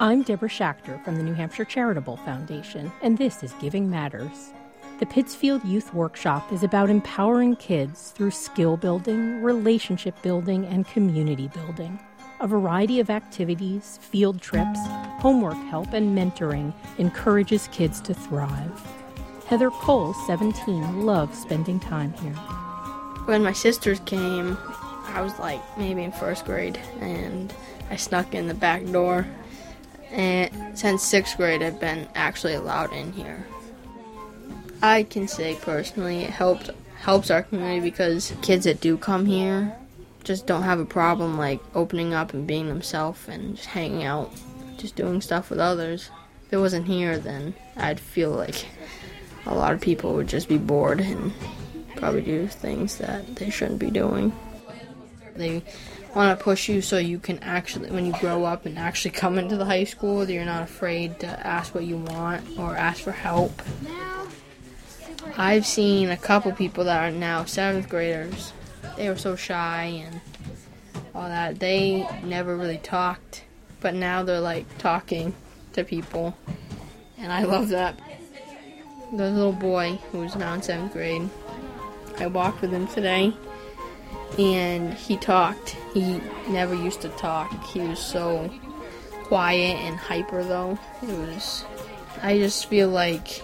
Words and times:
I'm 0.00 0.22
Deborah 0.22 0.48
Schachter 0.48 1.02
from 1.04 1.14
the 1.14 1.22
New 1.22 1.34
Hampshire 1.34 1.64
Charitable 1.64 2.16
Foundation, 2.16 2.90
and 3.00 3.16
this 3.16 3.44
is 3.44 3.52
Giving 3.60 3.88
Matters. 3.88 4.52
The 4.98 5.06
Pittsfield 5.06 5.64
Youth 5.64 5.94
Workshop 5.94 6.52
is 6.52 6.64
about 6.64 6.90
empowering 6.90 7.54
kids 7.54 8.10
through 8.10 8.32
skill 8.32 8.76
building, 8.76 9.40
relationship 9.40 10.20
building, 10.20 10.66
and 10.66 10.84
community 10.88 11.46
building. 11.46 12.00
A 12.40 12.48
variety 12.48 12.98
of 12.98 13.08
activities, 13.08 14.00
field 14.02 14.40
trips, 14.40 14.80
homework 15.20 15.54
help, 15.68 15.92
and 15.92 16.18
mentoring 16.18 16.74
encourages 16.98 17.68
kids 17.68 18.00
to 18.00 18.14
thrive. 18.14 18.82
Heather 19.46 19.70
Cole, 19.70 20.12
17, 20.26 21.06
loves 21.06 21.38
spending 21.38 21.78
time 21.78 22.12
here. 22.14 22.34
When 23.26 23.44
my 23.44 23.52
sisters 23.52 24.00
came, 24.00 24.58
I 25.06 25.20
was 25.20 25.38
like 25.38 25.60
maybe 25.78 26.02
in 26.02 26.10
first 26.10 26.44
grade, 26.44 26.80
and 27.00 27.54
I 27.90 27.96
snuck 27.96 28.34
in 28.34 28.48
the 28.48 28.54
back 28.54 28.84
door. 28.86 29.24
And 30.10 30.78
since 30.78 31.02
sixth 31.02 31.36
grade, 31.36 31.62
I've 31.62 31.80
been 31.80 32.08
actually 32.14 32.54
allowed 32.54 32.92
in 32.92 33.12
here. 33.12 33.46
I 34.82 35.04
can 35.04 35.28
say 35.28 35.56
personally 35.60 36.24
it 36.24 36.30
helped 36.30 36.70
helps 36.96 37.30
our 37.30 37.42
community 37.42 37.80
because 37.80 38.32
kids 38.40 38.64
that 38.64 38.80
do 38.80 38.96
come 38.96 39.26
here 39.26 39.76
just 40.24 40.46
don't 40.46 40.62
have 40.62 40.80
a 40.80 40.86
problem 40.86 41.36
like 41.36 41.60
opening 41.74 42.14
up 42.14 42.32
and 42.32 42.46
being 42.46 42.68
themselves 42.68 43.28
and 43.28 43.56
just 43.56 43.68
hanging 43.68 44.04
out, 44.04 44.32
just 44.78 44.96
doing 44.96 45.20
stuff 45.20 45.50
with 45.50 45.58
others. 45.58 46.10
If 46.46 46.54
it 46.54 46.56
wasn't 46.58 46.86
here, 46.86 47.18
then 47.18 47.54
I'd 47.76 48.00
feel 48.00 48.30
like 48.30 48.66
a 49.46 49.54
lot 49.54 49.74
of 49.74 49.80
people 49.80 50.14
would 50.14 50.28
just 50.28 50.48
be 50.48 50.56
bored 50.56 51.00
and 51.00 51.32
probably 51.96 52.22
do 52.22 52.46
things 52.46 52.96
that 52.98 53.36
they 53.36 53.50
shouldn't 53.50 53.78
be 53.78 53.90
doing. 53.90 54.32
They 55.34 55.62
want 56.14 56.38
to 56.38 56.42
push 56.42 56.68
you 56.68 56.80
so 56.80 56.98
you 56.98 57.18
can 57.18 57.38
actually, 57.40 57.90
when 57.90 58.06
you 58.06 58.12
grow 58.20 58.44
up 58.44 58.66
and 58.66 58.78
actually 58.78 59.10
come 59.10 59.38
into 59.38 59.56
the 59.56 59.64
high 59.64 59.84
school, 59.84 60.24
that 60.24 60.32
you're 60.32 60.44
not 60.44 60.62
afraid 60.62 61.20
to 61.20 61.26
ask 61.26 61.74
what 61.74 61.84
you 61.84 61.98
want 61.98 62.58
or 62.58 62.76
ask 62.76 63.02
for 63.02 63.12
help. 63.12 63.62
I've 65.36 65.66
seen 65.66 66.10
a 66.10 66.16
couple 66.16 66.52
people 66.52 66.84
that 66.84 67.02
are 67.02 67.10
now 67.10 67.44
seventh 67.44 67.88
graders. 67.88 68.52
They 68.96 69.08
were 69.08 69.16
so 69.16 69.34
shy 69.34 70.04
and 70.06 70.20
all 71.14 71.28
that. 71.28 71.58
They 71.58 72.06
never 72.22 72.56
really 72.56 72.78
talked, 72.78 73.42
but 73.80 73.94
now 73.94 74.22
they're 74.22 74.40
like 74.40 74.78
talking 74.78 75.34
to 75.72 75.82
people, 75.82 76.36
and 77.18 77.32
I 77.32 77.42
love 77.42 77.70
that. 77.70 77.98
The 79.10 79.30
little 79.30 79.52
boy 79.52 79.98
who's 80.12 80.36
now 80.36 80.54
in 80.54 80.62
seventh 80.62 80.92
grade, 80.92 81.28
I 82.18 82.28
walked 82.28 82.62
with 82.62 82.70
him 82.70 82.86
today, 82.86 83.32
and 84.38 84.94
he 84.94 85.16
talked. 85.16 85.70
He 85.92 86.20
never 86.48 86.74
used 86.74 87.00
to 87.02 87.08
talk. 87.10 87.64
He 87.64 87.80
was 87.80 87.98
so 87.98 88.50
quiet 89.24 89.76
and 89.76 89.96
hyper, 89.96 90.42
though. 90.42 90.78
It 91.02 91.08
was. 91.08 91.64
I 92.22 92.38
just 92.38 92.66
feel 92.66 92.88
like 92.88 93.42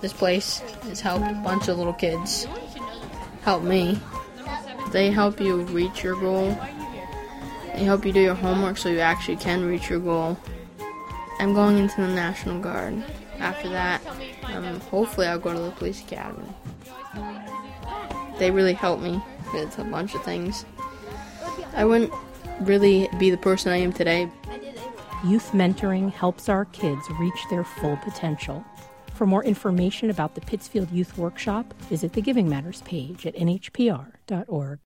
this 0.00 0.12
place 0.12 0.58
has 0.82 1.00
helped 1.00 1.30
a 1.30 1.34
bunch 1.34 1.68
of 1.68 1.78
little 1.78 1.92
kids. 1.92 2.46
Help 3.42 3.62
me. 3.62 4.00
They 4.90 5.10
help 5.10 5.40
you 5.40 5.62
reach 5.62 6.02
your 6.02 6.16
goal. 6.16 6.58
They 7.74 7.84
help 7.84 8.04
you 8.04 8.12
do 8.12 8.20
your 8.20 8.34
homework 8.34 8.76
so 8.76 8.88
you 8.88 9.00
actually 9.00 9.36
can 9.36 9.64
reach 9.64 9.88
your 9.88 10.00
goal. 10.00 10.38
I'm 11.38 11.54
going 11.54 11.78
into 11.78 12.00
the 12.00 12.08
National 12.08 12.60
Guard. 12.60 13.02
After 13.38 13.68
that, 13.70 14.00
um, 14.44 14.80
hopefully 14.80 15.26
I'll 15.26 15.38
go 15.38 15.52
to 15.52 15.58
the 15.58 15.70
police 15.72 16.00
academy. 16.02 16.46
They 18.38 18.50
really 18.50 18.74
help 18.74 19.00
me 19.00 19.22
with 19.52 19.78
a 19.78 19.84
bunch 19.84 20.14
of 20.14 20.22
things. 20.22 20.64
I 21.74 21.84
wouldn't 21.84 22.12
really 22.60 23.08
be 23.18 23.30
the 23.30 23.36
person 23.36 23.72
I 23.72 23.76
am 23.76 23.92
today. 23.92 24.30
Youth 25.24 25.52
mentoring 25.52 26.12
helps 26.12 26.48
our 26.48 26.64
kids 26.66 27.00
reach 27.18 27.48
their 27.50 27.64
full 27.64 27.96
potential. 27.98 28.64
For 29.14 29.26
more 29.26 29.44
information 29.44 30.10
about 30.10 30.34
the 30.34 30.40
Pittsfield 30.40 30.90
Youth 30.90 31.16
Workshop, 31.16 31.72
visit 31.82 32.12
the 32.14 32.22
Giving 32.22 32.48
Matters 32.48 32.82
page 32.82 33.26
at 33.26 33.36
nhpr.org. 33.36 34.80